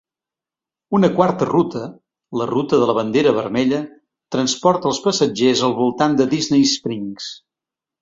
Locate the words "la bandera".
2.93-3.35